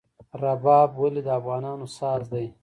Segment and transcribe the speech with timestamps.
[0.41, 2.47] رباب ولې د افغانانو ساز دی؟